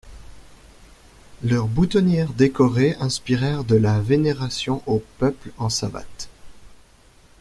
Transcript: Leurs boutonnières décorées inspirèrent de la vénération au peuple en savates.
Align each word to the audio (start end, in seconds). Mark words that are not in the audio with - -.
Leurs 1.43 1.67
boutonnières 1.67 2.33
décorées 2.33 2.95
inspirèrent 2.99 3.63
de 3.63 3.75
la 3.75 3.99
vénération 3.99 4.81
au 4.87 5.03
peuple 5.19 5.51
en 5.59 5.69
savates. 5.69 6.27